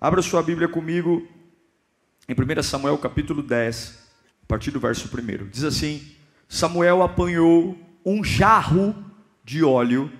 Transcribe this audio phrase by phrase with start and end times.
[0.00, 1.28] Abra sua Bíblia comigo
[2.26, 3.98] em 1 Samuel capítulo 10,
[4.44, 5.48] a partir do verso 1.
[5.50, 6.16] Diz assim:
[6.48, 8.96] Samuel apanhou um jarro
[9.44, 10.10] de óleo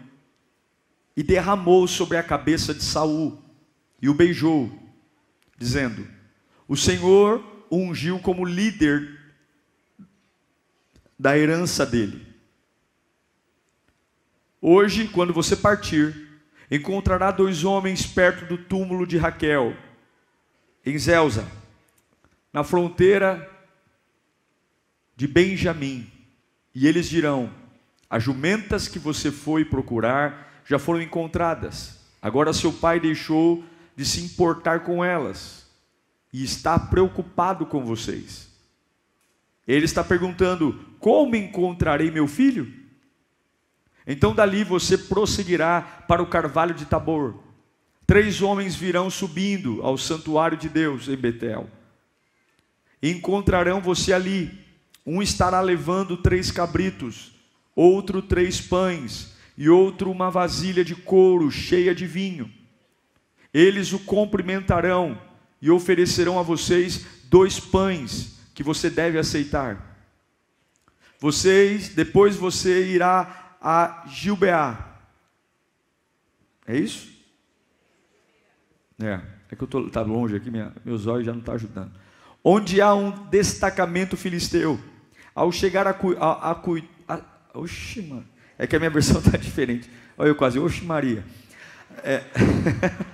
[1.17, 3.43] e derramou sobre a cabeça de Saul
[4.03, 4.71] e o beijou,
[5.57, 6.07] dizendo:
[6.69, 9.19] O Senhor o ungiu como líder
[11.19, 12.27] da herança dele.
[14.61, 16.30] Hoje, quando você partir,
[16.71, 19.77] encontrará dois homens perto do túmulo de Raquel,
[20.87, 21.47] em Zelza,
[22.53, 23.49] na fronteira
[25.17, 26.11] de Benjamim,
[26.75, 27.53] e eles dirão:
[28.09, 31.99] As jumentas que você foi procurar já foram encontradas.
[32.23, 33.65] Agora seu pai deixou
[33.97, 35.67] de se importar com elas
[36.33, 38.49] e está preocupado com vocês.
[39.67, 42.80] Ele está perguntando: Como encontrarei meu filho?
[44.07, 47.35] Então dali você prosseguirá para o carvalho de Tabor.
[48.07, 51.69] Três homens virão subindo ao santuário de Deus em Betel.
[53.01, 54.59] E encontrarão você ali.
[55.07, 57.33] Um estará levando três cabritos,
[57.75, 62.51] outro três pães, e outro uma vasilha de couro cheia de vinho.
[63.53, 65.21] Eles o cumprimentarão
[65.61, 69.91] e oferecerão a vocês dois pães que você deve aceitar.
[71.19, 74.97] Vocês, depois você irá a Gilbeá.
[76.67, 77.11] É isso?
[79.03, 81.57] É, é que eu estou tá longe aqui, minha, meus olhos já não estão tá
[81.57, 81.93] ajudando.
[82.43, 84.81] Onde há um destacamento filisteu.
[85.35, 86.61] Ao chegar a, a, a,
[87.09, 88.27] a Oxi, mano.
[88.59, 89.91] É que a minha versão está diferente.
[90.17, 91.25] Olha eu quase, oxi Maria.
[92.03, 92.23] É,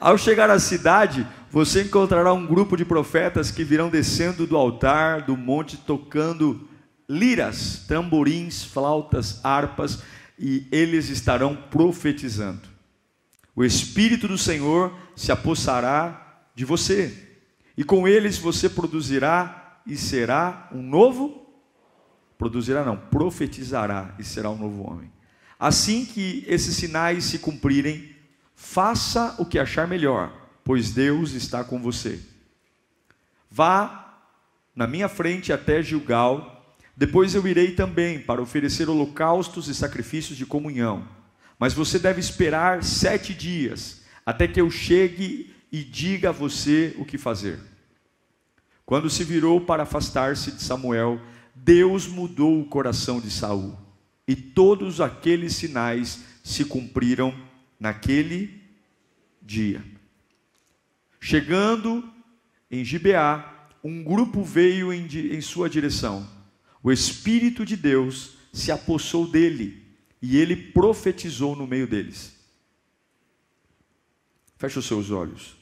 [0.00, 5.20] Ao chegar à cidade, você encontrará um grupo de profetas que virão descendo do altar,
[5.20, 6.66] do monte, tocando
[7.10, 10.02] liras, tamborins, flautas, harpas,
[10.38, 12.68] e eles estarão profetizando.
[13.54, 17.28] O Espírito do Senhor se apossará de você,
[17.76, 21.40] e com eles você produzirá e será um novo
[22.40, 25.12] produzirá não, profetizará e será um novo homem.
[25.58, 28.16] Assim que esses sinais se cumprirem,
[28.54, 30.32] faça o que achar melhor,
[30.64, 32.18] pois Deus está com você.
[33.50, 34.22] Vá
[34.74, 36.59] na minha frente até Gilgal,
[37.00, 41.08] depois eu irei também para oferecer holocaustos e sacrifícios de comunhão.
[41.58, 47.06] Mas você deve esperar sete dias, até que eu chegue e diga a você o
[47.06, 47.58] que fazer.
[48.84, 51.18] Quando se virou para afastar-se de Samuel,
[51.54, 53.78] Deus mudou o coração de Saul,
[54.28, 57.34] e todos aqueles sinais se cumpriram
[57.78, 58.60] naquele
[59.40, 59.82] dia.
[61.18, 62.06] Chegando
[62.70, 66.39] em Gibeá, um grupo veio em, em sua direção.
[66.82, 72.34] O Espírito de Deus se apossou dele e ele profetizou no meio deles.
[74.56, 75.56] Feche os seus olhos.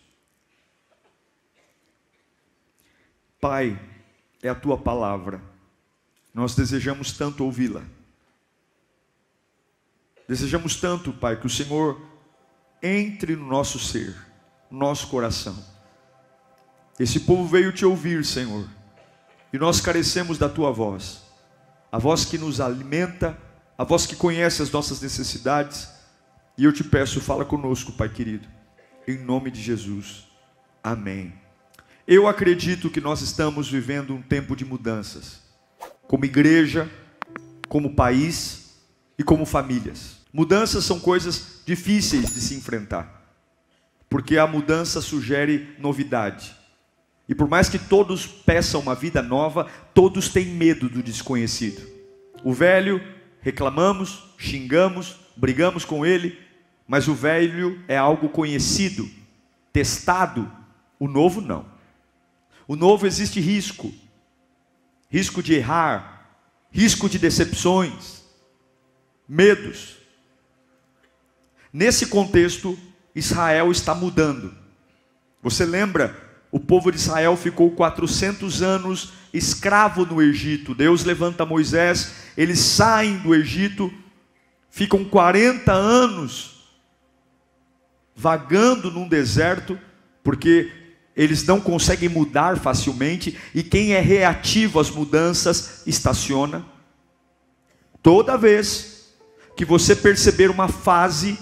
[3.41, 3.81] Pai,
[4.43, 5.43] é a tua palavra
[6.39, 7.83] nós desejamos tanto ouvi-la.
[10.29, 12.01] Desejamos tanto, Pai, que o Senhor
[12.81, 14.17] entre no nosso ser,
[14.71, 15.61] no nosso coração.
[16.97, 18.69] Esse povo veio te ouvir, Senhor,
[19.53, 21.23] e nós carecemos da tua voz,
[21.91, 23.37] a voz que nos alimenta,
[23.77, 25.89] a voz que conhece as nossas necessidades.
[26.57, 28.49] E eu te peço, fala conosco, Pai querido,
[29.07, 30.27] em nome de Jesus.
[30.83, 31.33] Amém.
[32.07, 35.47] Eu acredito que nós estamos vivendo um tempo de mudanças
[36.09, 36.91] como igreja,
[37.69, 38.79] como país
[39.19, 40.17] e como famílias.
[40.33, 43.37] Mudanças são coisas difíceis de se enfrentar,
[44.09, 46.57] porque a mudança sugere novidade.
[47.29, 51.87] E por mais que todos peçam uma vida nova, todos têm medo do desconhecido.
[52.43, 53.03] O velho,
[53.41, 56.39] reclamamos, xingamos, brigamos com ele,
[56.87, 59.09] mas o velho é algo conhecido,
[59.73, 60.51] testado,
[60.99, 61.67] o novo não.
[62.67, 63.93] O novo existe risco,
[65.11, 66.31] risco de errar,
[66.71, 68.23] risco de decepções,
[69.29, 69.97] medos.
[71.71, 72.79] Nesse contexto,
[73.15, 74.57] Israel está mudando.
[75.43, 76.28] Você lembra?
[76.51, 80.75] O povo de Israel ficou 400 anos escravo no Egito.
[80.75, 83.93] Deus levanta Moisés, eles saem do Egito,
[84.71, 86.59] ficam 40 anos
[88.15, 89.79] vagando num deserto,
[90.25, 90.73] porque
[91.15, 96.65] eles não conseguem mudar facilmente, e quem é reativo às mudanças estaciona.
[98.03, 99.15] Toda vez
[99.57, 101.39] que você perceber uma fase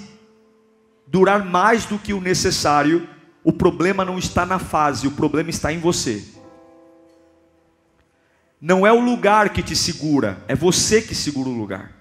[1.06, 3.08] durar mais do que o necessário,
[3.46, 6.24] o problema não está na fase, o problema está em você.
[8.60, 11.92] Não é o lugar que te segura, é você que segura o lugar.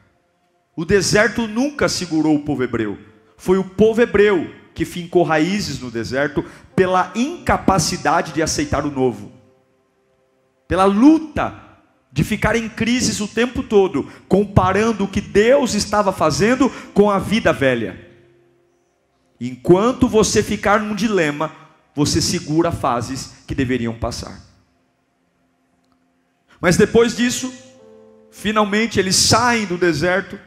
[0.76, 2.98] O deserto nunca segurou o povo hebreu,
[3.38, 6.44] foi o povo hebreu que fincou raízes no deserto
[6.76, 9.32] pela incapacidade de aceitar o novo,
[10.68, 11.62] pela luta
[12.12, 17.20] de ficar em crises o tempo todo, comparando o que Deus estava fazendo com a
[17.20, 18.15] vida velha.
[19.40, 21.52] Enquanto você ficar num dilema,
[21.94, 24.42] você segura fases que deveriam passar.
[26.60, 27.54] Mas depois disso,
[28.32, 30.40] finalmente eles saem do deserto,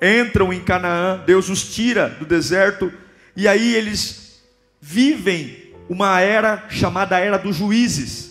[0.00, 2.92] entram em Canaã, Deus os tira do deserto,
[3.36, 4.42] e aí eles
[4.80, 8.30] vivem uma era chamada Era dos Juízes.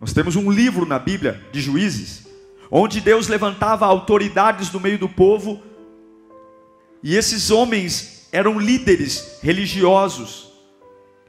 [0.00, 2.26] Nós temos um livro na Bíblia de juízes,
[2.70, 5.62] onde Deus levantava autoridades no meio do povo,
[7.02, 10.52] e esses homens eram líderes religiosos,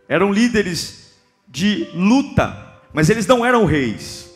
[0.08, 1.14] eram líderes
[1.48, 4.30] de luta, mas eles não eram reis.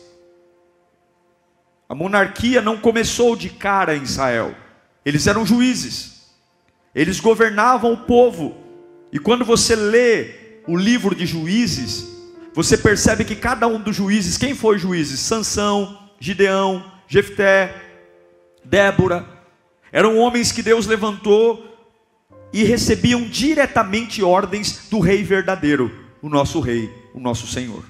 [1.88, 4.54] A monarquia não começou de cara em Israel.
[5.04, 6.32] Eles eram juízes.
[6.94, 8.56] Eles governavam o povo.
[9.12, 12.08] E quando você lê o livro de Juízes,
[12.54, 15.20] você percebe que cada um dos juízes, quem foi juízes?
[15.20, 17.74] Sansão, Gideão, Jefté,
[18.64, 19.26] Débora,
[19.92, 21.73] eram homens que Deus levantou
[22.54, 25.90] e recebiam diretamente ordens do rei verdadeiro,
[26.22, 27.84] o nosso rei, o nosso Senhor.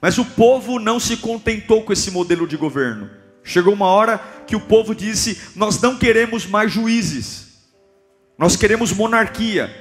[0.00, 3.08] Mas o povo não se contentou com esse modelo de governo.
[3.44, 7.62] Chegou uma hora que o povo disse: Nós não queremos mais juízes,
[8.36, 9.72] nós queremos monarquia.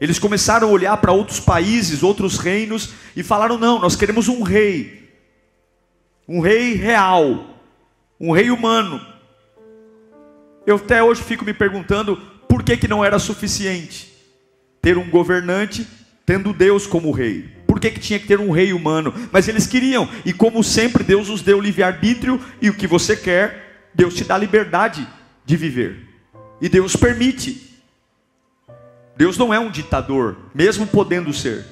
[0.00, 4.42] Eles começaram a olhar para outros países, outros reinos, e falaram: Não, nós queremos um
[4.42, 5.12] rei,
[6.26, 7.58] um rei real,
[8.18, 9.12] um rei humano.
[10.66, 12.16] Eu até hoje fico me perguntando
[12.48, 14.12] por que, que não era suficiente
[14.80, 15.86] ter um governante
[16.24, 19.14] tendo Deus como rei por que, que tinha que ter um rei humano?
[19.32, 23.88] Mas eles queriam, e como sempre, Deus os deu livre-arbítrio, e o que você quer,
[23.94, 25.08] Deus te dá liberdade
[25.42, 26.06] de viver,
[26.60, 27.80] e Deus permite.
[29.16, 31.64] Deus não é um ditador, mesmo podendo ser.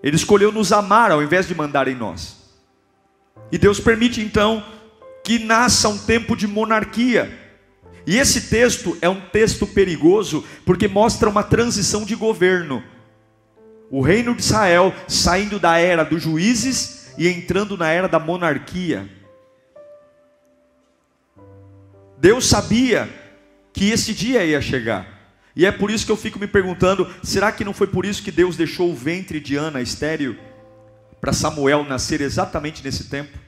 [0.00, 2.54] Ele escolheu nos amar ao invés de mandar em nós.
[3.50, 4.64] E Deus permite então
[5.24, 7.36] que nasça um tempo de monarquia.
[8.06, 12.82] E esse texto é um texto perigoso porque mostra uma transição de governo
[13.92, 19.06] o reino de Israel saindo da era dos juízes e entrando na era da monarquia.
[22.16, 23.06] Deus sabia
[23.70, 25.36] que esse dia ia chegar.
[25.54, 28.22] E é por isso que eu fico me perguntando: será que não foi por isso
[28.22, 30.38] que Deus deixou o ventre de Ana estéril
[31.20, 33.38] para Samuel nascer exatamente nesse tempo?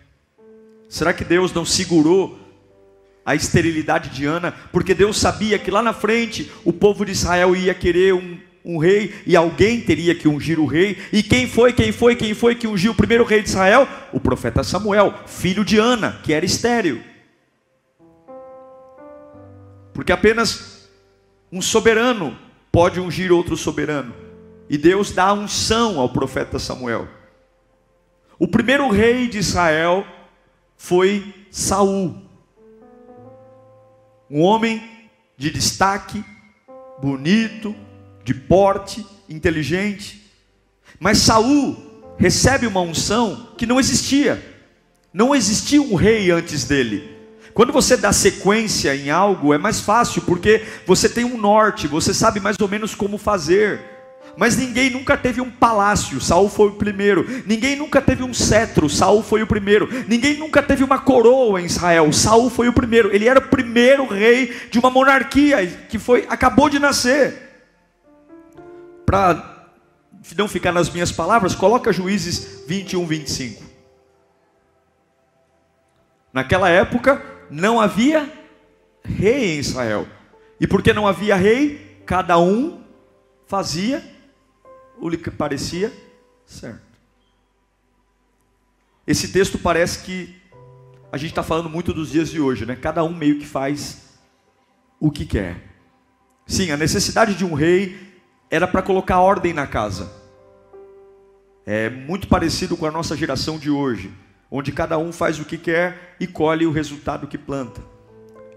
[0.90, 2.38] Será que Deus não segurou
[3.24, 4.52] a esterilidade de Ana?
[4.72, 8.78] Porque Deus sabia que lá na frente o povo de Israel ia querer um um
[8.78, 10.96] rei e alguém teria que ungir o rei.
[11.12, 13.86] E quem foi, quem foi, quem foi que ungiu o primeiro rei de Israel?
[14.12, 17.02] O profeta Samuel, filho de Ana, que era estéril.
[19.92, 20.88] Porque apenas
[21.52, 22.36] um soberano
[22.72, 24.14] pode ungir outro soberano.
[24.68, 27.06] E Deus dá unção ao profeta Samuel.
[28.38, 30.06] O primeiro rei de Israel
[30.76, 32.23] foi Saul.
[34.30, 34.82] Um homem
[35.36, 36.24] de destaque,
[37.00, 37.74] bonito,
[38.24, 40.30] de porte, inteligente.
[40.98, 41.76] Mas Saul
[42.16, 44.42] recebe uma unção que não existia.
[45.12, 47.14] Não existia um rei antes dele.
[47.52, 52.12] Quando você dá sequência em algo, é mais fácil, porque você tem um norte, você
[52.12, 53.93] sabe mais ou menos como fazer.
[54.36, 57.24] Mas ninguém nunca teve um palácio, Saul foi o primeiro.
[57.46, 59.88] Ninguém nunca teve um cetro, Saul foi o primeiro.
[60.08, 63.14] Ninguém nunca teve uma coroa em Israel, Saul foi o primeiro.
[63.14, 67.42] Ele era o primeiro rei de uma monarquia que foi acabou de nascer
[69.06, 69.68] para
[70.36, 73.62] não ficar nas minhas palavras, coloca Juízes 21, 25.
[76.32, 78.28] Naquela época não havia
[79.04, 80.08] rei em Israel.
[80.58, 82.82] E porque não havia rei, cada um
[83.46, 84.13] fazia
[84.98, 85.92] o que parecia
[86.46, 86.94] certo.
[89.06, 90.34] Esse texto parece que
[91.12, 92.74] a gente está falando muito dos dias de hoje, né?
[92.74, 94.18] Cada um meio que faz
[94.98, 95.62] o que quer.
[96.46, 97.96] Sim, a necessidade de um rei
[98.50, 100.10] era para colocar ordem na casa.
[101.66, 104.12] É muito parecido com a nossa geração de hoje,
[104.50, 107.80] onde cada um faz o que quer e colhe o resultado que planta.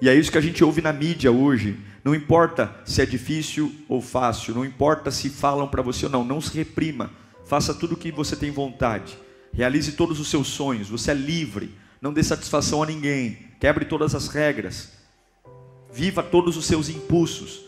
[0.01, 1.79] E é isso que a gente ouve na mídia hoje.
[2.07, 6.23] Não importa se é difícil ou fácil, não importa se falam para você ou não,
[6.23, 7.11] não se reprima.
[7.45, 9.19] Faça tudo o que você tem vontade.
[9.51, 10.87] Realize todos os seus sonhos.
[10.87, 11.75] Você é livre.
[12.01, 13.49] Não dê satisfação a ninguém.
[13.59, 14.93] Quebre todas as regras.
[15.91, 17.59] Viva todos os seus impulsos.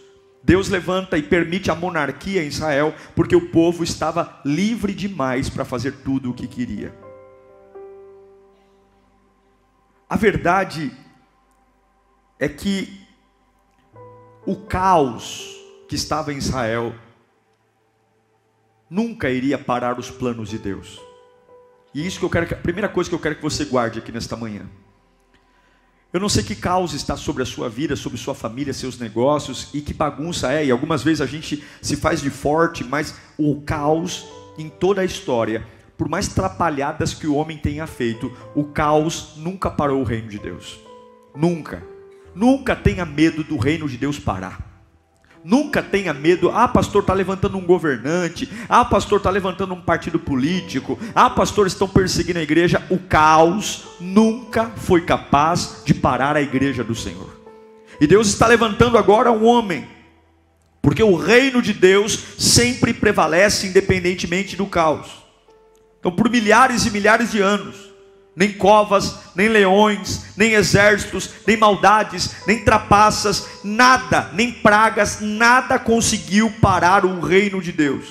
[0.42, 5.66] Deus levanta e permite a monarquia em Israel, porque o povo estava livre demais para
[5.66, 6.96] fazer tudo o que queria.
[10.10, 10.94] A verdade
[12.40, 13.09] é que
[14.46, 15.56] o caos
[15.88, 16.94] que estava em Israel
[18.90, 21.00] nunca iria parar os planos de Deus.
[21.94, 24.00] E isso que eu quero, que, a primeira coisa que eu quero que você guarde
[24.00, 24.70] aqui nesta manhã.
[26.12, 29.70] Eu não sei que caos está sobre a sua vida, sobre sua família, seus negócios
[29.74, 30.66] e que bagunça é.
[30.66, 34.26] E algumas vezes a gente se faz de forte, mas o caos
[34.58, 35.66] em toda a história,
[35.98, 40.40] por mais trapalhadas que o homem tenha feito, o caos nunca parou o reino de
[40.40, 40.80] Deus.
[41.36, 41.84] Nunca.
[42.36, 44.70] Nunca tenha medo do reino de Deus parar.
[45.44, 46.50] Nunca tenha medo.
[46.50, 48.50] Ah, pastor, está levantando um governante.
[48.68, 51.00] Ah, pastor, está levantando um partido político.
[51.16, 52.86] Ah, pastor, estão perseguindo a igreja.
[52.90, 57.40] O caos nunca foi capaz de parar a igreja do Senhor.
[58.02, 59.88] E Deus está levantando agora um homem,
[60.82, 65.24] porque o reino de Deus sempre prevalece independentemente do caos.
[66.00, 67.89] Então, por milhares e milhares de anos,
[68.40, 76.50] nem covas, nem leões, nem exércitos, nem maldades, nem trapaças, nada, nem pragas, nada conseguiu
[76.62, 78.06] parar o reino de Deus.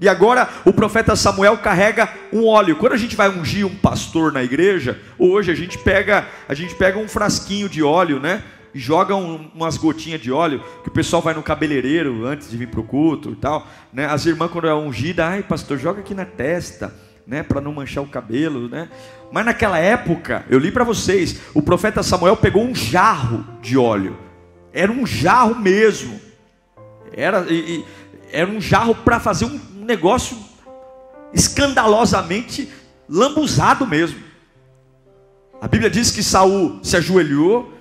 [0.00, 2.74] E agora o profeta Samuel carrega um óleo.
[2.74, 6.74] Quando a gente vai ungir um pastor na igreja, hoje a gente pega, a gente
[6.74, 8.42] pega um frasquinho de óleo, né?
[8.74, 12.56] E joga um, umas gotinhas de óleo, que o pessoal vai no cabeleireiro antes de
[12.56, 13.68] vir para o culto e tal.
[13.92, 14.06] Né?
[14.06, 16.92] As irmãs, quando é ungida, ai pastor, joga aqui na testa
[17.26, 18.88] né, para não manchar o cabelo, né?
[19.32, 24.18] Mas naquela época, eu li para vocês, o profeta Samuel pegou um jarro de óleo.
[24.72, 26.20] Era um jarro mesmo.
[27.12, 27.84] Era, e,
[28.32, 30.36] era um jarro para fazer um negócio
[31.32, 32.68] escandalosamente
[33.08, 34.20] lambuzado mesmo.
[35.60, 37.72] A Bíblia diz que Saul se ajoelhou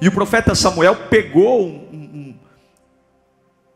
[0.00, 2.38] e o profeta Samuel pegou um, um,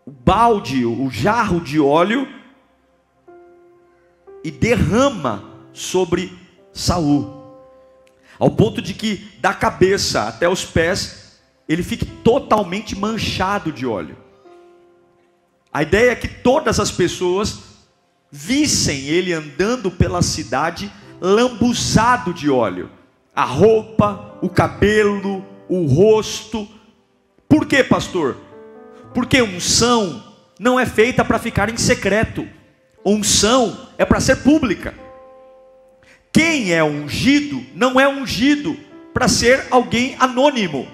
[0.06, 2.39] um balde, o um jarro de óleo
[4.42, 6.36] e derrama sobre
[6.72, 7.40] Saul.
[8.38, 14.16] Ao ponto de que da cabeça até os pés ele fique totalmente manchado de óleo.
[15.72, 17.60] A ideia é que todas as pessoas
[18.30, 22.90] vissem ele andando pela cidade lambuzado de óleo.
[23.34, 26.66] A roupa, o cabelo, o rosto.
[27.48, 28.36] Por quê, pastor?
[29.14, 30.24] Porque unção
[30.58, 32.48] não é feita para ficar em secreto.
[33.04, 34.94] Unção é para ser pública.
[36.32, 38.76] Quem é ungido não é ungido
[39.12, 40.86] para ser alguém anônimo.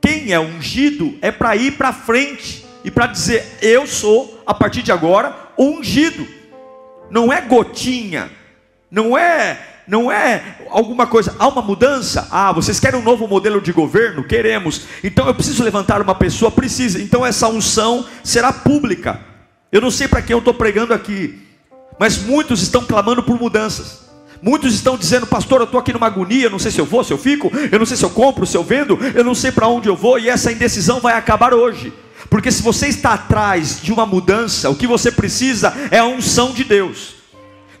[0.00, 4.82] Quem é ungido é para ir para frente e para dizer: Eu sou, a partir
[4.82, 6.26] de agora, ungido.
[7.10, 8.30] Não é gotinha,
[8.90, 12.28] não é não é alguma coisa, há uma mudança?
[12.30, 14.22] Ah, vocês querem um novo modelo de governo?
[14.22, 14.82] Queremos.
[15.02, 17.00] Então eu preciso levantar uma pessoa, precisa.
[17.00, 19.18] Então essa unção será pública.
[19.70, 21.38] Eu não sei para quem eu estou pregando aqui,
[21.98, 24.08] mas muitos estão clamando por mudanças.
[24.40, 27.12] Muitos estão dizendo, pastor, eu estou aqui numa agonia, não sei se eu vou, se
[27.12, 29.66] eu fico, eu não sei se eu compro, se eu vendo, eu não sei para
[29.66, 31.92] onde eu vou, e essa indecisão vai acabar hoje.
[32.30, 36.52] Porque se você está atrás de uma mudança, o que você precisa é a unção
[36.52, 37.17] de Deus.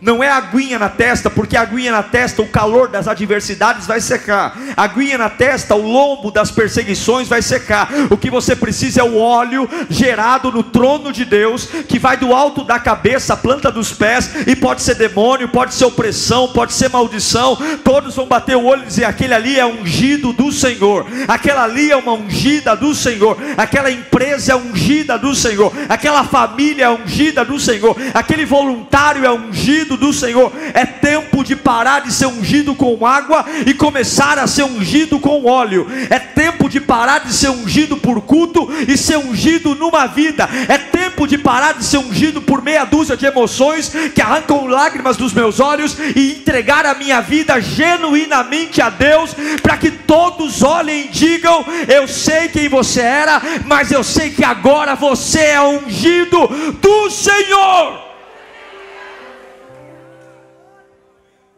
[0.00, 4.56] Não é aguinha na testa, porque aguinha na testa, o calor das adversidades vai secar.
[4.76, 7.88] Aguinha na testa, o lombo das perseguições vai secar.
[8.08, 12.32] O que você precisa é o óleo gerado no trono de Deus, que vai do
[12.32, 16.74] alto da cabeça, a planta dos pés, e pode ser demônio, pode ser opressão, pode
[16.74, 17.58] ser maldição.
[17.82, 21.90] Todos vão bater o olho e dizer: aquele ali é ungido do Senhor, aquela ali
[21.90, 27.44] é uma ungida do Senhor, aquela empresa é ungida do Senhor, aquela família é ungida
[27.44, 30.52] do Senhor, aquele voluntário é ungido ungido do Senhor.
[30.74, 35.46] É tempo de parar de ser ungido com água e começar a ser ungido com
[35.46, 35.86] óleo.
[36.10, 40.48] É tempo de parar de ser ungido por culto e ser ungido numa vida.
[40.68, 45.16] É tempo de parar de ser ungido por meia dúzia de emoções que arrancam lágrimas
[45.16, 51.06] dos meus olhos e entregar a minha vida genuinamente a Deus, para que todos olhem
[51.06, 56.46] e digam: Eu sei quem você era, mas eu sei que agora você é ungido
[56.80, 58.07] do Senhor.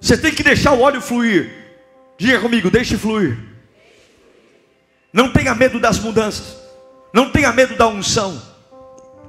[0.01, 1.51] Você tem que deixar o óleo fluir.
[2.19, 3.37] Diga comigo, deixe fluir.
[5.13, 6.57] Não tenha medo das mudanças.
[7.13, 8.41] Não tenha medo da unção.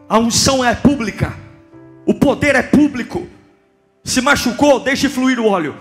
[0.08, 1.34] A unção é pública.
[2.06, 3.28] O poder é público.
[4.04, 5.76] Se machucou, deixe fluir o óleo.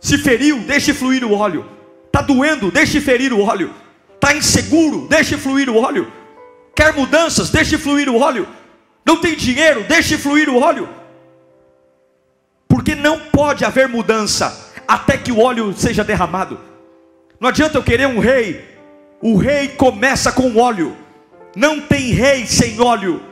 [0.00, 1.66] Se feriu, deixe fluir o óleo.
[2.06, 3.74] Está doendo, deixe ferir o óleo.
[4.14, 6.10] Está inseguro, deixe fluir o óleo.
[6.74, 8.48] Quer mudanças, deixe fluir o óleo.
[9.04, 10.97] Não tem dinheiro, deixe fluir o óleo
[12.98, 16.60] não pode haver mudança até que o óleo seja derramado.
[17.40, 18.64] Não adianta eu querer um rei,
[19.22, 20.96] o rei começa com óleo.
[21.56, 23.22] Não tem rei sem óleo,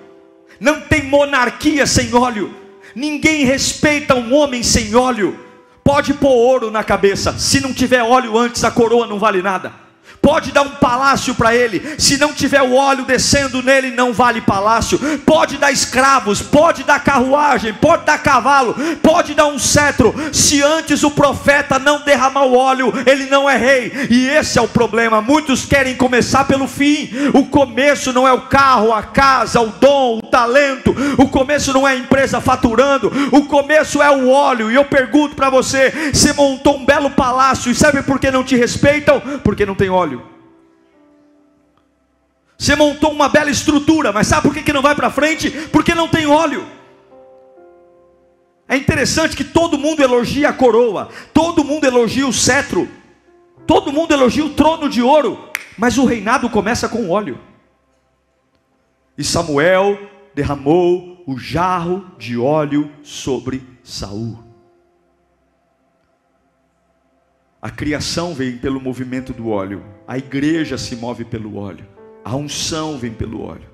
[0.58, 2.54] não tem monarquia sem óleo.
[2.94, 5.38] Ninguém respeita um homem sem óleo.
[5.84, 9.85] Pode pôr ouro na cabeça, se não tiver óleo antes, a coroa não vale nada.
[10.20, 14.40] Pode dar um palácio para ele, se não tiver o óleo descendo nele, não vale
[14.40, 14.98] palácio.
[15.24, 21.02] Pode dar escravos, pode dar carruagem, pode dar cavalo, pode dar um cetro, se antes
[21.02, 23.92] o profeta não derramar o óleo, ele não é rei.
[24.10, 25.20] E esse é o problema.
[25.20, 27.10] Muitos querem começar pelo fim.
[27.32, 30.94] O começo não é o carro, a casa, o dom, o talento.
[31.18, 33.10] O começo não é a empresa faturando.
[33.32, 34.70] O começo é o óleo.
[34.70, 38.44] E eu pergunto para você: você montou um belo palácio e sabe por que não
[38.44, 39.20] te respeitam?
[39.42, 40.15] Porque não tem óleo.
[42.58, 45.50] Você montou uma bela estrutura, mas sabe por que, não vai para frente?
[45.68, 46.66] Porque não tem óleo.
[48.68, 52.88] É interessante que todo mundo elogia a coroa, todo mundo elogia o cetro,
[53.66, 57.38] todo mundo elogia o trono de ouro, mas o reinado começa com óleo.
[59.16, 59.98] E Samuel
[60.34, 64.38] derramou o jarro de óleo sobre Saul.
[67.60, 71.86] A criação vem pelo movimento do óleo, a igreja se move pelo óleo,
[72.26, 73.70] a unção vem pelo óleo.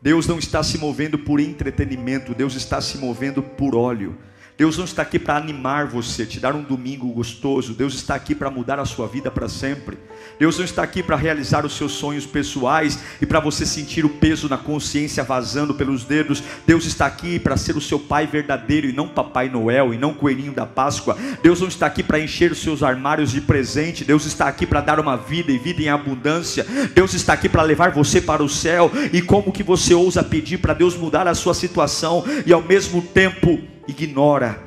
[0.00, 4.16] Deus não está se movendo por entretenimento, Deus está se movendo por óleo.
[4.58, 7.74] Deus não está aqui para animar você, te dar um domingo gostoso.
[7.74, 9.96] Deus está aqui para mudar a sua vida para sempre.
[10.36, 14.08] Deus não está aqui para realizar os seus sonhos pessoais e para você sentir o
[14.08, 16.42] peso na consciência vazando pelos dedos.
[16.66, 20.12] Deus está aqui para ser o seu pai verdadeiro e não Papai Noel e não
[20.12, 21.16] coelhinho da Páscoa.
[21.40, 24.04] Deus não está aqui para encher os seus armários de presente.
[24.04, 26.66] Deus está aqui para dar uma vida e vida em abundância.
[26.92, 28.90] Deus está aqui para levar você para o céu.
[29.12, 33.00] E como que você ousa pedir para Deus mudar a sua situação e ao mesmo
[33.00, 34.62] tempo ignora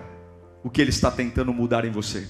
[0.63, 2.27] o que Ele está tentando mudar em você.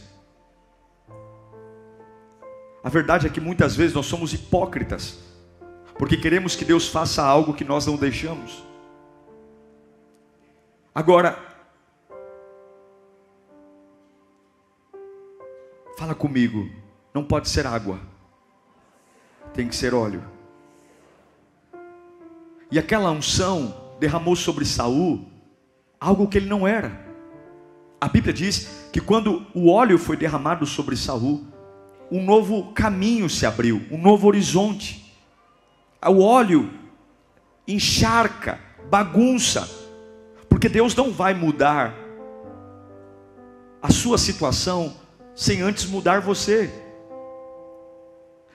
[2.84, 5.20] A verdade é que muitas vezes nós somos hipócritas,
[5.98, 8.64] porque queremos que Deus faça algo que nós não deixamos.
[10.94, 11.40] Agora,
[15.98, 16.70] fala comigo,
[17.14, 18.00] não pode ser água,
[19.54, 20.24] tem que ser óleo.
[22.70, 25.31] E aquela unção derramou sobre Saul
[26.02, 27.00] algo que ele não era.
[28.00, 31.46] A Bíblia diz que quando o óleo foi derramado sobre Saul,
[32.12, 35.16] um novo caminho se abriu, um novo horizonte.
[36.04, 36.72] O óleo
[37.68, 39.70] encharca, bagunça,
[40.50, 41.96] porque Deus não vai mudar
[43.82, 44.96] a sua situação
[45.36, 46.70] sem antes mudar você.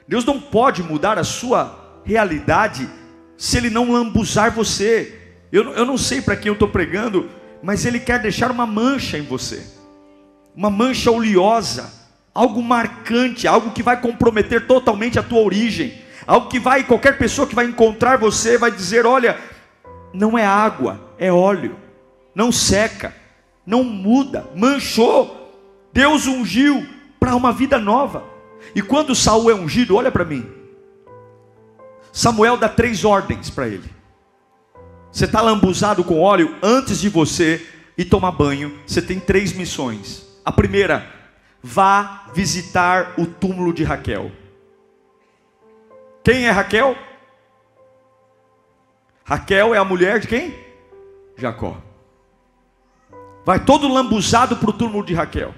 [0.09, 2.89] Deus não pode mudar a sua realidade
[3.37, 5.37] se Ele não lambuzar você.
[5.51, 7.29] Eu, eu não sei para quem eu estou pregando,
[7.63, 9.63] mas Ele quer deixar uma mancha em você,
[10.55, 11.93] uma mancha oleosa,
[12.35, 17.47] algo marcante, algo que vai comprometer totalmente a tua origem, algo que vai, qualquer pessoa
[17.47, 19.39] que vai encontrar você vai dizer: olha,
[20.13, 21.77] não é água, é óleo,
[22.35, 23.15] não seca,
[23.65, 25.45] não muda, manchou.
[25.93, 26.87] Deus ungiu
[27.19, 28.23] para uma vida nova.
[28.75, 30.47] E quando Saul é ungido, olha para mim.
[32.13, 33.96] Samuel dá três ordens para ele.
[35.17, 38.79] Você está lambuzado com óleo antes de você ir tomar banho.
[38.87, 40.27] Você tem três missões.
[40.45, 41.11] A primeira,
[41.63, 44.31] vá visitar o túmulo de Raquel.
[46.23, 46.95] Quem é Raquel?
[49.25, 50.55] Raquel é a mulher de quem?
[51.35, 51.81] Jacó.
[53.43, 55.55] Vai todo lambuzado para o túmulo de Raquel.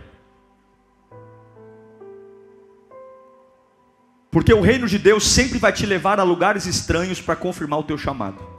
[4.31, 7.83] Porque o reino de Deus sempre vai te levar a lugares estranhos para confirmar o
[7.83, 8.58] teu chamado.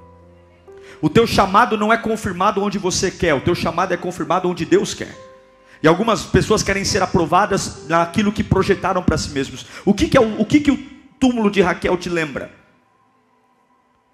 [1.01, 4.65] O teu chamado não é confirmado onde você quer, o teu chamado é confirmado onde
[4.65, 5.15] Deus quer.
[5.81, 9.65] E algumas pessoas querem ser aprovadas naquilo que projetaram para si mesmos.
[9.85, 10.77] O que, que é o, o que, que o
[11.19, 12.51] túmulo de Raquel te lembra?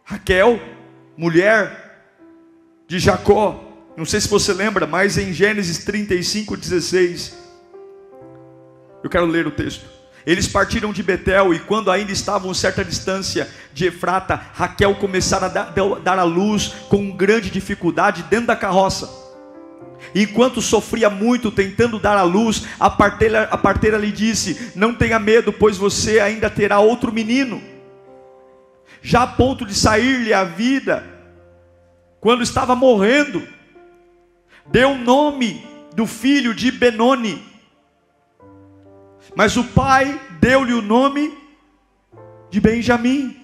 [0.04, 0.62] Raquel,
[1.18, 1.86] mulher
[2.88, 3.64] de Jacó.
[3.98, 7.36] Não sei se você lembra, mas em Gênesis 35, 16.
[9.04, 9.86] Eu quero ler o texto.
[10.26, 15.46] Eles partiram de Betel e quando ainda estavam a certa distância de Efrata, Raquel começara
[15.46, 19.08] a dar, a luz com grande dificuldade dentro da carroça.
[20.16, 25.20] Enquanto sofria muito tentando dar a luz, a parteira, a parteira lhe disse: Não tenha
[25.20, 27.62] medo, pois você ainda terá outro menino.
[29.02, 31.04] Já a ponto de sair-lhe a vida,
[32.20, 33.48] quando estava morrendo,
[34.66, 35.64] deu o nome
[35.96, 37.55] do filho de Benoni
[39.34, 41.38] mas o pai deu-lhe o nome
[42.50, 43.38] de Benjamim.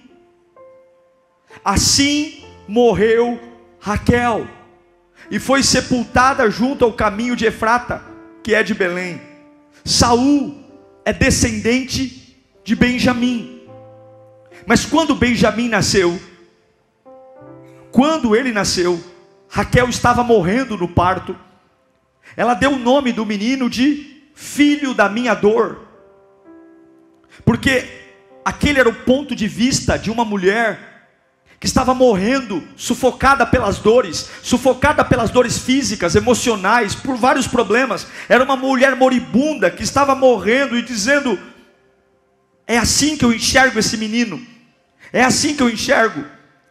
[1.64, 3.40] Assim morreu
[3.80, 4.46] Raquel
[5.30, 8.02] e foi sepultada junto ao caminho de Efrata,
[8.42, 9.20] que é de Belém.
[9.84, 10.62] Saul
[11.04, 13.62] é descendente de Benjamim.
[14.66, 16.20] Mas quando Benjamim nasceu,
[17.90, 19.02] quando ele nasceu,
[19.48, 21.36] Raquel estava morrendo no parto.
[22.36, 25.80] Ela deu o nome do menino de filho da minha dor.
[27.44, 27.88] Porque
[28.44, 30.92] aquele era o ponto de vista de uma mulher
[31.62, 38.04] que estava morrendo, sufocada pelas dores, sufocada pelas dores físicas, emocionais, por vários problemas.
[38.28, 41.38] Era uma mulher moribunda que estava morrendo e dizendo:
[42.66, 44.44] É assim que eu enxergo esse menino,
[45.12, 46.24] é assim que eu enxergo.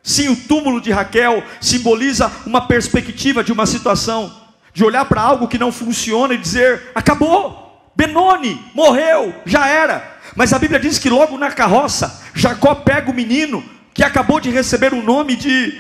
[0.04, 4.41] Sim, o túmulo de Raquel simboliza uma perspectiva de uma situação,
[4.74, 10.20] de olhar para algo que não funciona e dizer: acabou, Benoni morreu, já era.
[10.36, 14.50] Mas a Bíblia diz que logo na carroça, Jacó pega o menino, que acabou de
[14.50, 15.80] receber o nome de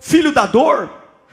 [0.00, 0.90] filho da dor,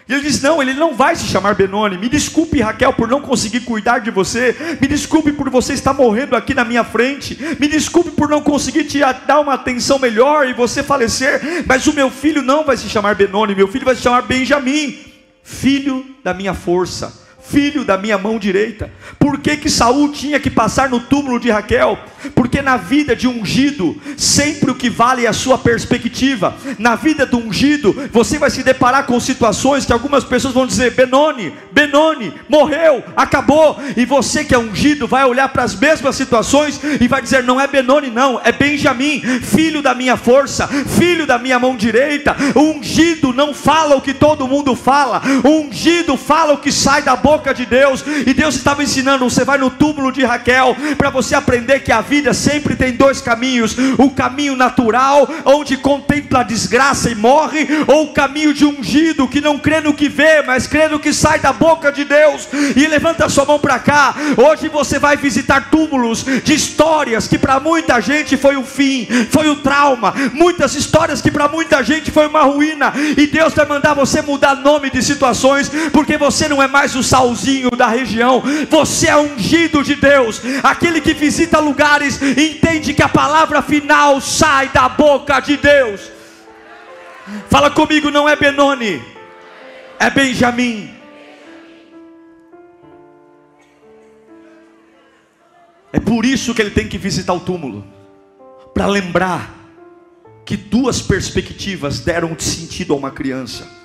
[0.08, 1.98] e ele diz: Não, ele não vai se chamar Benoni.
[1.98, 4.78] Me desculpe, Raquel, por não conseguir cuidar de você.
[4.82, 7.38] Me desculpe por você estar morrendo aqui na minha frente.
[7.60, 11.64] Me desculpe por não conseguir te dar uma atenção melhor e você falecer.
[11.66, 13.56] Mas o meu filho não vai se chamar Benoni.
[13.56, 15.13] Meu filho vai se chamar Benjamim,
[15.44, 18.90] filho da minha força filho da minha mão direita.
[19.20, 22.00] Por que que Saul tinha que passar no túmulo de Raquel?
[22.34, 26.56] Porque na vida de ungido, sempre o que vale é a sua perspectiva.
[26.80, 30.92] Na vida do ungido, você vai se deparar com situações que algumas pessoas vão dizer:
[30.92, 33.78] Benoni, Benoni, morreu, acabou.
[33.98, 37.60] E você que é ungido vai olhar para as mesmas situações e vai dizer: Não
[37.60, 42.36] é Benoni, não, é Benjamim, filho da minha força, filho da minha mão direita.
[42.56, 47.02] O ungido não fala o que todo mundo fala, o ungido fala o que sai
[47.02, 50.76] da boca boca de Deus, e Deus estava ensinando: você vai no túmulo de Raquel,
[50.98, 56.42] para você aprender que a vida sempre tem dois caminhos: o caminho natural, onde contempla
[56.42, 60.44] a desgraça e morre, ou o caminho de ungido, que não crê no que vê,
[60.44, 62.48] mas crê no que sai da boca de Deus.
[62.76, 64.14] E levanta sua mão para cá.
[64.38, 69.50] Hoje você vai visitar túmulos de histórias que para muita gente foi o fim, foi
[69.50, 73.94] o trauma, muitas histórias que para muita gente foi uma ruína, e Deus vai mandar
[73.94, 78.44] você mudar nome de situações, porque você não é mais o salvo Salzinho da região.
[78.70, 80.42] Você é ungido de Deus.
[80.62, 86.12] Aquele que visita lugares entende que a palavra final sai da boca de Deus.
[87.50, 89.02] Fala comigo, não é Benoni,
[89.98, 90.94] é Benjamim.
[95.94, 97.86] É por isso que ele tem que visitar o túmulo
[98.74, 99.56] para lembrar
[100.44, 103.83] que duas perspectivas deram sentido a uma criança.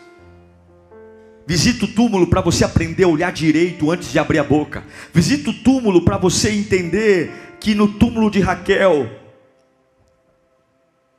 [1.48, 4.84] Visita o túmulo para você aprender a olhar direito antes de abrir a boca.
[5.14, 9.10] Visita o túmulo para você entender que no túmulo de Raquel,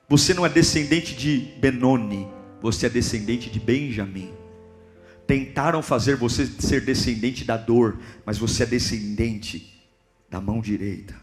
[0.07, 2.27] você não é descendente de Benoni,
[2.61, 4.29] você é descendente de Benjamim.
[5.25, 9.83] Tentaram fazer você ser descendente da dor, mas você é descendente
[10.29, 11.15] da mão direita.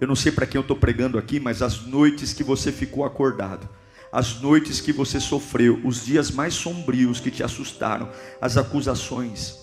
[0.00, 3.04] Eu não sei para quem eu estou pregando aqui, mas as noites que você ficou
[3.04, 3.68] acordado,
[4.12, 9.58] as noites que você sofreu, os dias mais sombrios que te assustaram, as acusações.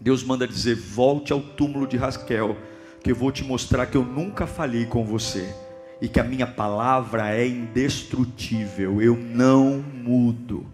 [0.00, 2.56] Deus manda dizer: volte ao túmulo de Rasquel,
[3.02, 5.52] que eu vou te mostrar que eu nunca falhei com você
[6.00, 10.72] e que a minha palavra é indestrutível, eu não mudo.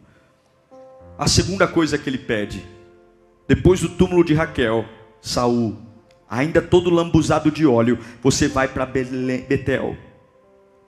[1.18, 2.64] A segunda coisa que ele pede,
[3.47, 4.85] depois do túmulo de Raquel,
[5.21, 5.77] Saul,
[6.29, 9.97] ainda todo lambuzado de óleo, você vai para Betel.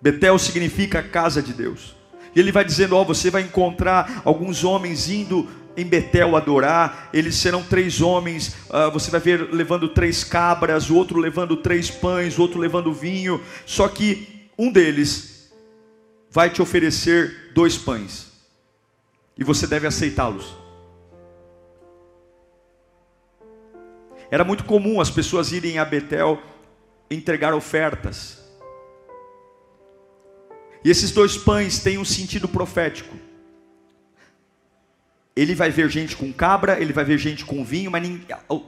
[0.00, 1.99] Betel significa casa de Deus.
[2.34, 7.08] E ele vai dizendo: Ó, oh, você vai encontrar alguns homens indo em Betel adorar,
[7.12, 11.90] eles serão três homens, uh, você vai ver levando três cabras, o outro levando três
[11.90, 15.50] pães, o outro levando vinho, só que um deles
[16.30, 18.32] vai te oferecer dois pães,
[19.38, 20.56] e você deve aceitá-los.
[24.30, 26.40] Era muito comum as pessoas irem a Betel
[27.10, 28.39] entregar ofertas,
[30.84, 33.16] e esses dois pães têm um sentido profético.
[35.36, 38.06] Ele vai ver gente com cabra, ele vai ver gente com vinho, mas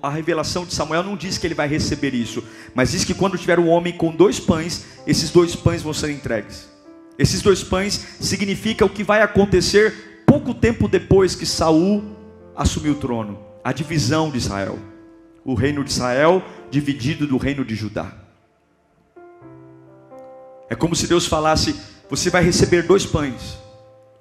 [0.03, 2.43] a revelação de Samuel não diz que ele vai receber isso,
[2.75, 6.11] mas diz que quando tiver um homem com dois pães, esses dois pães vão ser
[6.11, 6.69] entregues.
[7.19, 12.03] Esses dois pães significa o que vai acontecer pouco tempo depois que Saul
[12.57, 14.79] assumiu o trono, a divisão de Israel.
[15.45, 18.15] O reino de Israel dividido do reino de Judá.
[20.71, 21.77] É como se Deus falasse:
[22.09, 23.59] você vai receber dois pães.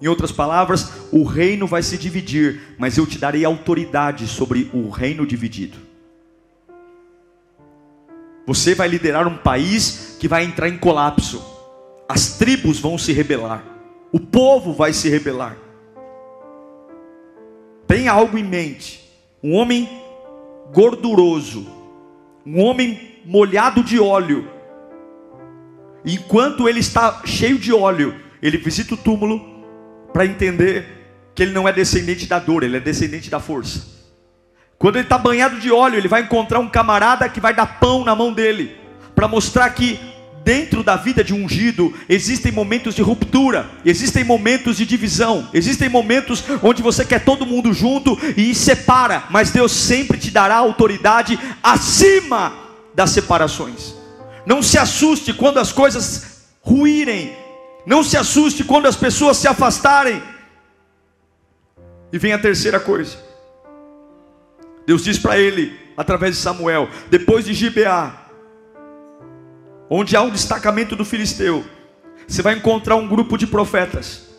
[0.02, 4.90] Em outras palavras, o reino vai se dividir, mas eu te darei autoridade sobre o
[4.90, 5.78] reino dividido.
[8.48, 11.44] Você vai liderar um país que vai entrar em colapso.
[12.10, 13.64] As tribos vão se rebelar.
[14.12, 15.56] O povo vai se rebelar.
[17.88, 19.08] Tenha algo em mente.
[19.44, 19.88] Um homem
[20.74, 21.68] gorduroso,
[22.46, 24.48] um homem molhado de óleo,
[26.06, 29.40] Enquanto ele está cheio de óleo, ele visita o túmulo
[30.12, 30.86] para entender
[31.36, 33.88] que ele não é descendente da dor, ele é descendente da força.
[34.78, 38.04] Quando ele está banhado de óleo, ele vai encontrar um camarada que vai dar pão
[38.04, 38.76] na mão dele,
[39.16, 40.00] para mostrar que
[40.44, 45.88] dentro da vida de um ungido, existem momentos de ruptura, existem momentos de divisão, existem
[45.88, 51.40] momentos onde você quer todo mundo junto e separa, mas Deus sempre te dará autoridade
[51.62, 52.54] acima
[52.96, 54.01] das separações.
[54.46, 57.36] Não se assuste quando as coisas ruírem,
[57.86, 60.22] não se assuste quando as pessoas se afastarem.
[62.12, 63.18] E vem a terceira coisa.
[64.86, 68.28] Deus diz para ele, através de Samuel, depois de Gibeá,
[69.90, 71.66] onde há um destacamento do filisteu,
[72.28, 74.31] você vai encontrar um grupo de profetas.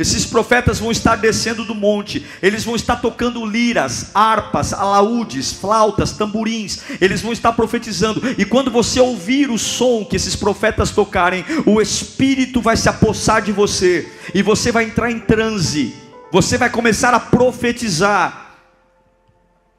[0.00, 6.12] Esses profetas vão estar descendo do monte, eles vão estar tocando liras, harpas, alaúdes, flautas,
[6.12, 11.44] tamborins, eles vão estar profetizando, e quando você ouvir o som que esses profetas tocarem,
[11.66, 15.94] o Espírito vai se apossar de você, e você vai entrar em transe,
[16.32, 18.56] você vai começar a profetizar.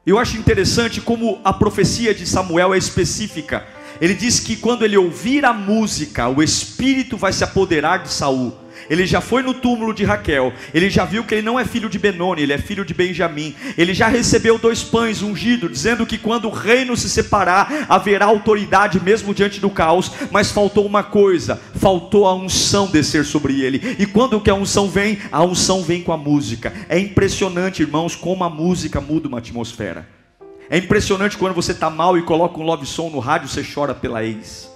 [0.06, 3.66] Eu acho interessante como a profecia de Samuel é específica.
[4.00, 8.61] Ele diz que quando ele ouvir a música, o espírito vai se apoderar de Saul.
[8.88, 10.52] Ele já foi no túmulo de Raquel.
[10.72, 13.54] Ele já viu que ele não é filho de Benoni, ele é filho de Benjamim.
[13.76, 19.00] Ele já recebeu dois pães ungidos, dizendo que quando o reino se separar, haverá autoridade
[19.00, 20.10] mesmo diante do caos.
[20.30, 23.96] Mas faltou uma coisa: faltou a unção descer sobre ele.
[23.98, 25.18] E quando que a unção vem?
[25.30, 26.72] A unção vem com a música.
[26.88, 30.06] É impressionante, irmãos, como a música muda uma atmosfera.
[30.70, 33.94] É impressionante quando você está mal e coloca um love song no rádio, você chora
[33.94, 34.71] pela ex.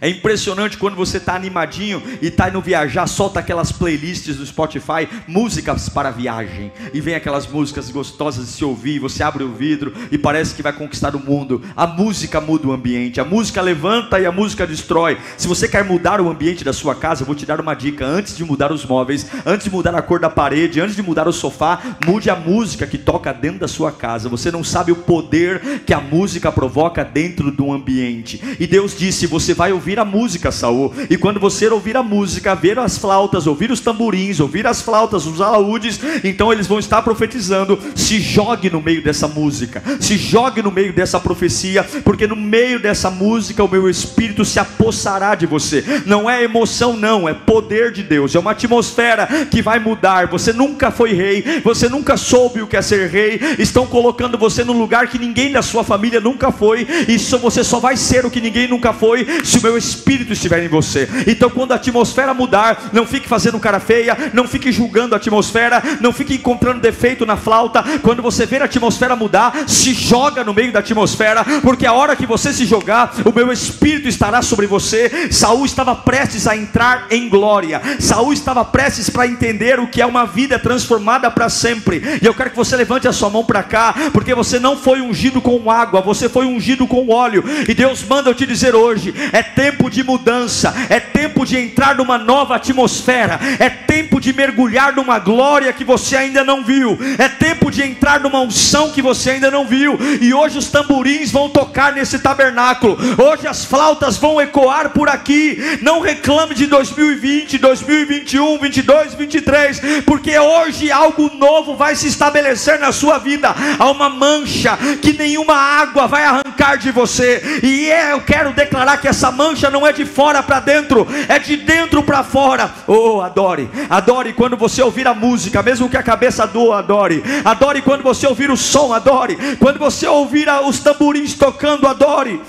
[0.00, 5.08] É impressionante quando você está animadinho e está indo viajar, solta aquelas playlists do Spotify,
[5.26, 9.92] músicas para viagem, e vem aquelas músicas gostosas de se ouvir, você abre o vidro
[10.10, 11.62] e parece que vai conquistar o mundo.
[11.76, 15.18] A música muda o ambiente, a música levanta e a música destrói.
[15.36, 18.06] Se você quer mudar o ambiente da sua casa, eu vou te dar uma dica:
[18.06, 21.28] antes de mudar os móveis, antes de mudar a cor da parede, antes de mudar
[21.28, 24.28] o sofá, mude a música que toca dentro da sua casa.
[24.28, 28.40] Você não sabe o poder que a música provoca dentro do ambiente.
[28.58, 30.92] E Deus disse: você vai ouvir a música, Saul.
[31.10, 35.26] E quando você ouvir a música, ver as flautas, ouvir os tamborins, ouvir as flautas,
[35.26, 37.78] os alaúdes, então eles vão estar profetizando.
[37.94, 42.80] Se jogue no meio dessa música, se jogue no meio dessa profecia, porque no meio
[42.80, 45.84] dessa música o meu espírito se apossará de você.
[46.06, 50.28] Não é emoção, não, é poder de Deus, é uma atmosfera que vai mudar.
[50.28, 53.40] Você nunca foi rei, você nunca soube o que é ser rei.
[53.58, 57.80] Estão colocando você num lugar que ninguém da sua família nunca foi, e você só
[57.80, 61.08] vai ser o que ninguém nunca foi se meu espírito estiver em você.
[61.26, 65.82] Então, quando a atmosfera mudar, não fique fazendo cara feia, não fique julgando a atmosfera,
[66.00, 67.82] não fique encontrando defeito na flauta.
[68.02, 72.14] Quando você ver a atmosfera mudar, se joga no meio da atmosfera, porque a hora
[72.14, 75.28] que você se jogar, o meu espírito estará sobre você.
[75.30, 77.80] Saul estava prestes a entrar em glória.
[77.98, 82.02] Saul estava prestes para entender o que é uma vida transformada para sempre.
[82.20, 85.00] E eu quero que você levante a sua mão para cá, porque você não foi
[85.00, 87.42] ungido com água, você foi ungido com óleo.
[87.66, 91.94] E Deus manda eu te dizer hoje: é tempo de mudança, é tempo de entrar
[91.94, 97.28] numa nova atmosfera, é tempo de mergulhar numa glória que você ainda não viu, é
[97.28, 101.48] tempo de entrar numa unção que você ainda não viu, e hoje os tamborins vão
[101.48, 105.78] tocar nesse tabernáculo, hoje as flautas vão ecoar por aqui.
[105.82, 112.92] Não reclame de 2020, 2021, 22, 23, porque hoje algo novo vai se estabelecer na
[112.92, 113.54] sua vida.
[113.78, 118.98] Há uma mancha que nenhuma água vai arrancar de você, e é, eu quero declarar
[118.98, 122.72] que essa mancha não é de fora para dentro, é de dentro para fora.
[122.86, 127.22] Oh, adore, adore quando você ouvir a música, mesmo que a cabeça doa, adore.
[127.44, 129.36] Adore quando você ouvir o som, adore.
[129.56, 132.40] Quando você ouvir os tamborins tocando, adore.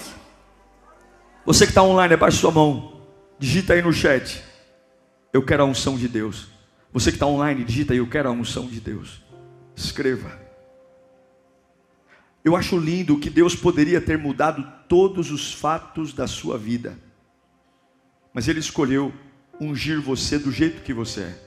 [1.45, 3.01] Você que está online, abaixe sua mão,
[3.37, 4.43] digita aí no chat.
[5.33, 6.47] Eu quero a unção de Deus.
[6.93, 9.21] Você que está online, digita aí, eu quero a unção de Deus.
[9.75, 10.44] Escreva.
[12.45, 17.03] Eu acho lindo que Deus poderia ter mudado todos os fatos da sua vida
[18.35, 19.13] mas Ele escolheu
[19.61, 21.39] ungir você do jeito que você é.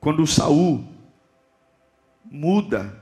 [0.00, 0.84] Quando Saul
[2.28, 3.00] muda,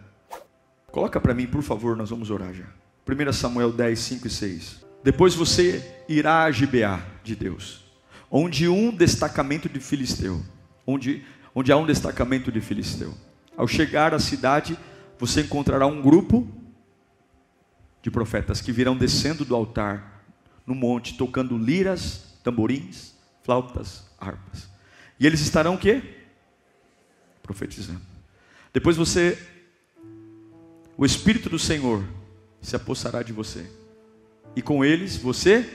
[0.92, 2.66] coloca para mim, por favor, nós vamos orar já.
[3.08, 4.84] 1 Samuel 10, 5 e 6.
[5.02, 7.82] Depois você irá a Gibeá de Deus,
[8.30, 10.42] onde um destacamento de filisteu,
[10.86, 13.14] onde, onde há um destacamento de filisteu.
[13.56, 14.78] Ao chegar à cidade,
[15.18, 16.46] você encontrará um grupo
[18.02, 20.24] de profetas que virão descendo do altar
[20.66, 24.68] no monte, tocando liras, tamborins, flautas, harpas.
[25.18, 26.02] E eles estarão o quê?
[27.42, 28.02] Profetizando.
[28.72, 29.38] Depois você,
[30.96, 32.04] o Espírito do Senhor
[32.60, 33.70] se apossará de você.
[34.56, 35.68] E com eles você,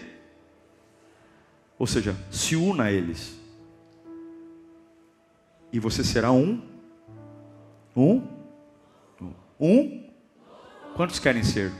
[1.77, 3.39] ou seja, se una a eles.
[5.71, 6.61] E você será um,
[7.95, 8.38] um,
[9.59, 10.09] um.
[10.95, 11.71] Quantos querem ser?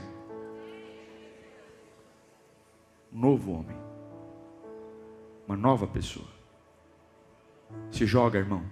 [3.12, 3.76] Um novo homem.
[5.46, 6.28] Uma nova pessoa.
[7.90, 8.64] Se joga, irmão.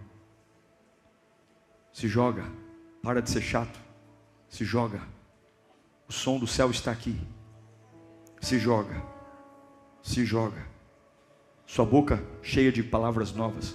[1.92, 2.44] Se joga.
[3.03, 3.81] Para de ser chato.
[4.49, 5.01] Se joga.
[6.09, 7.18] O som do céu está aqui.
[8.40, 9.03] Se joga.
[10.03, 10.66] Se joga.
[11.66, 13.75] Sua boca cheia de palavras novas.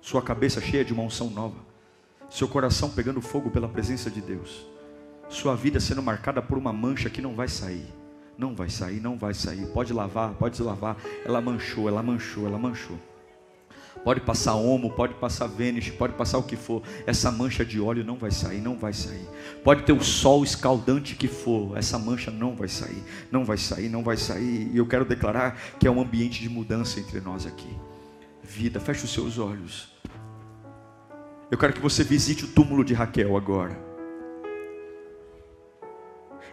[0.00, 1.58] Sua cabeça cheia de uma unção nova.
[2.28, 4.71] Seu coração pegando fogo pela presença de Deus.
[5.32, 7.86] Sua vida sendo marcada por uma mancha que não vai sair.
[8.36, 9.66] Não vai sair, não vai sair.
[9.68, 10.94] Pode lavar, pode lavar.
[11.24, 12.98] Ela manchou, ela manchou, ela manchou.
[14.04, 16.82] Pode passar homo, pode passar vênus, pode passar o que for.
[17.06, 19.26] Essa mancha de óleo não vai sair, não vai sair.
[19.64, 23.88] Pode ter o sol escaldante que for, essa mancha não vai sair, não vai sair,
[23.88, 24.70] não vai sair.
[24.70, 27.74] E eu quero declarar que é um ambiente de mudança entre nós aqui.
[28.42, 29.88] Vida, feche os seus olhos.
[31.50, 33.91] Eu quero que você visite o túmulo de Raquel agora.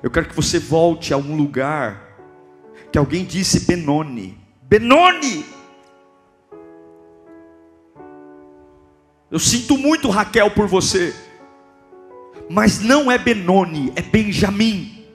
[0.02, 2.10] Eu quero que você volte a um lugar
[2.92, 4.38] que alguém disse Benoni.
[4.64, 5.46] Benoni!
[9.30, 11.14] Eu sinto muito, Raquel, por você.
[12.50, 15.06] Mas não é Benoni, é Benjamim.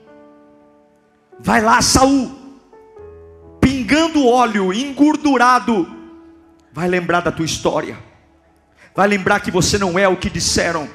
[1.39, 2.31] Vai lá, Saul.
[3.59, 5.87] Pingando óleo, engordurado.
[6.71, 7.97] Vai lembrar da tua história.
[8.95, 10.87] Vai lembrar que você não é o que disseram.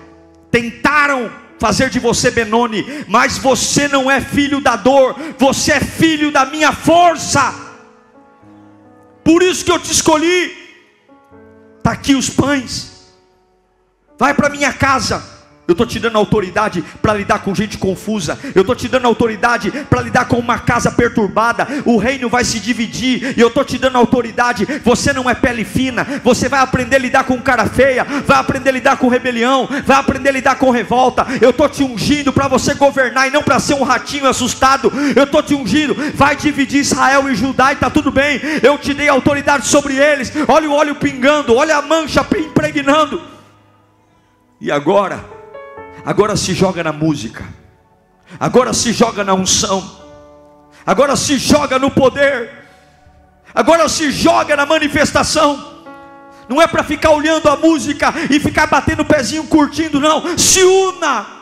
[0.51, 6.33] Tentaram fazer de você Benoni, mas você não é filho da dor, você é filho
[6.33, 7.55] da minha força.
[9.23, 10.59] Por isso que eu te escolhi.
[11.77, 13.13] Está aqui os pães.
[14.19, 15.23] Vai para minha casa.
[15.71, 18.37] Eu estou te dando autoridade para lidar com gente confusa.
[18.57, 21.65] Eu estou te dando autoridade para lidar com uma casa perturbada.
[21.85, 23.39] O reino vai se dividir.
[23.39, 24.67] E eu estou te dando autoridade.
[24.85, 26.05] Você não é pele fina.
[26.25, 28.03] Você vai aprender a lidar com cara feia.
[28.03, 29.69] Vai aprender a lidar com rebelião.
[29.87, 31.25] Vai aprender a lidar com revolta.
[31.41, 34.93] Eu estou te ungindo para você governar e não para ser um ratinho assustado.
[35.15, 35.95] Eu estou te ungindo.
[36.17, 38.41] Vai dividir Israel e Judá e está tudo bem.
[38.61, 40.33] Eu te dei autoridade sobre eles.
[40.49, 41.55] Olha o óleo pingando.
[41.55, 43.23] Olha a mancha impregnando.
[44.61, 45.40] E agora,
[46.05, 47.45] agora se joga na música,
[48.39, 49.99] agora se joga na unção,
[50.87, 52.51] agora se joga no poder,
[53.55, 55.69] agora se joga na manifestação.
[56.49, 60.37] Não é para ficar olhando a música e ficar batendo o pezinho curtindo, não.
[60.37, 61.40] Se una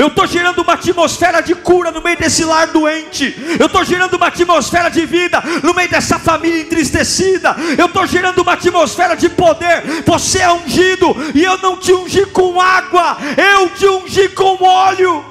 [0.00, 3.36] eu estou gerando uma atmosfera de cura no meio desse lar doente.
[3.58, 7.54] Eu estou gerando uma atmosfera de vida no meio dessa família entristecida.
[7.76, 9.82] Eu estou gerando uma atmosfera de poder.
[10.06, 15.22] Você é ungido e eu não te ungi com água, eu te ungi com óleo.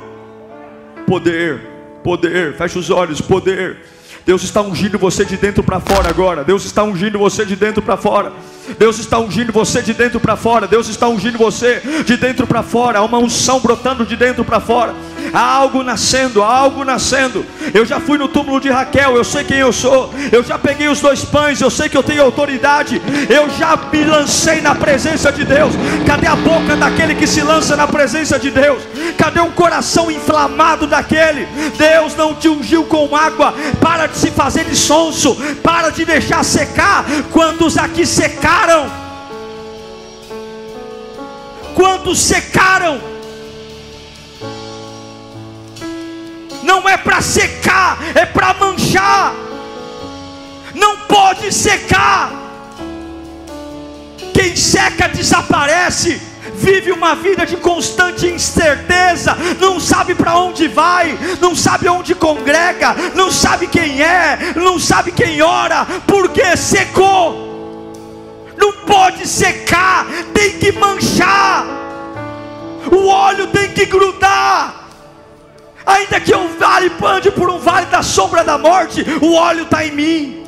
[1.08, 1.60] Poder,
[2.03, 3.88] poder, fecha os olhos, poder.
[4.29, 6.43] Deus está ungindo você de dentro para fora agora.
[6.43, 8.31] Deus está ungindo você de dentro para fora.
[8.77, 10.67] Deus está ungindo você de dentro para fora.
[10.67, 12.99] Deus está ungindo você de dentro para fora.
[12.99, 14.93] Há uma unção brotando de dentro para fora.
[15.33, 17.45] Há algo nascendo, há algo nascendo.
[17.73, 20.13] Eu já fui no túmulo de Raquel, eu sei quem eu sou.
[20.31, 23.01] Eu já peguei os dois pães, eu sei que eu tenho autoridade.
[23.29, 25.73] Eu já me lancei na presença de Deus.
[26.05, 28.81] Cadê a boca daquele que se lança na presença de Deus?
[29.17, 31.47] Cadê o coração inflamado daquele?
[31.77, 33.53] Deus não te ungiu com água.
[33.79, 35.36] Para de se fazer de sonso.
[35.63, 37.05] Para de deixar secar.
[37.32, 38.89] Quantos aqui secaram?
[41.73, 43.10] Quantos secaram?
[46.69, 49.34] não é para secar, é para manchar.
[50.75, 52.32] Não pode secar.
[54.34, 56.21] Quem seca desaparece,
[56.59, 62.95] vive uma vida de constante incerteza, não sabe para onde vai, não sabe onde congrega,
[63.15, 67.47] não sabe quem é, não sabe quem ora, porque secou.
[68.57, 71.65] Não pode secar, tem que manchar.
[72.91, 74.79] O óleo tem que grudar
[75.85, 79.83] ainda que eu vale ande por um vale da sombra da morte, o óleo está
[79.85, 80.38] em mim.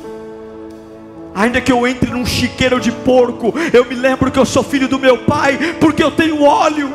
[1.34, 4.86] Ainda que eu entre num chiqueiro de porco, eu me lembro que eu sou filho
[4.86, 6.92] do meu pai, porque eu tenho óleo.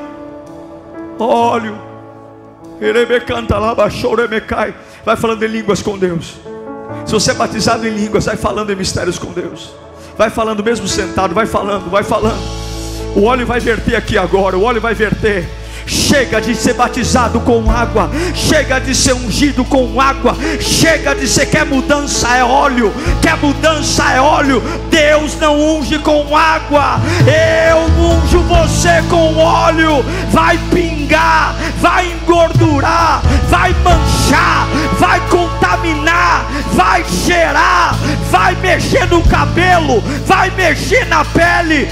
[1.18, 1.76] Óleo.
[5.04, 6.36] Vai falando em línguas com Deus.
[7.06, 9.72] Se você é batizado em línguas, vai falando em mistérios com Deus.
[10.18, 12.40] Vai falando mesmo sentado, vai falando, vai falando.
[13.16, 15.50] O óleo vai verter aqui agora, o óleo vai verter.
[15.88, 21.46] Chega de ser batizado com água, chega de ser ungido com água, chega de ser
[21.46, 24.62] quer mudança é óleo, quer mudança é óleo.
[24.92, 30.04] Deus não unge com água, eu unjo você com óleo.
[30.30, 30.58] Vai
[31.08, 34.68] pingar, vai engordurar, vai manchar,
[35.00, 37.96] vai contaminar, vai cheirar,
[38.30, 41.88] vai mexer no cabelo, vai mexer na pele.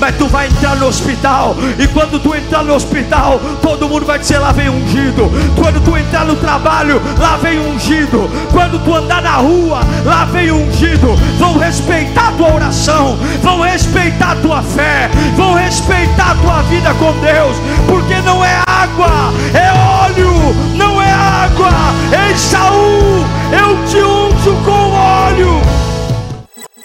[0.00, 4.18] Mas tu vai entrar no hospital, e quando tu entrar no hospital, todo mundo vai
[4.18, 5.30] dizer: lá vem ungido.
[5.54, 8.28] Quando tu entrar no trabalho, lá vem ungido.
[8.52, 11.14] Quando tu andar na rua, lá vem ungido.
[11.38, 16.95] Vão respeitar a tua oração, vão respeitar a tua fé, vão respeitar a tua vida
[16.98, 17.56] com Deus,
[17.88, 20.32] porque não é água, é óleo,
[20.76, 21.70] não é água.
[22.10, 25.60] Ei, Saul, eu te unjo com óleo.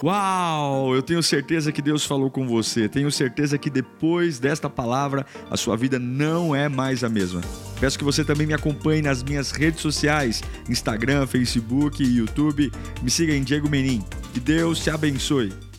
[0.03, 0.95] Uau!
[0.95, 2.89] Eu tenho certeza que Deus falou com você.
[2.89, 7.41] Tenho certeza que depois desta palavra a sua vida não é mais a mesma.
[7.79, 12.71] Peço que você também me acompanhe nas minhas redes sociais: Instagram, Facebook YouTube.
[13.03, 14.03] Me siga em Diego Menin.
[14.33, 15.70] Que Deus te abençoe.